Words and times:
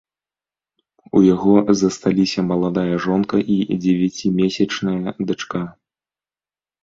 У 1.17 1.19
яго 1.33 1.53
засталіся 1.81 2.45
маладая 2.51 2.95
жонка 3.05 3.37
і 3.55 3.57
дзевяцімесячная 3.83 4.99
дачка. 5.33 5.61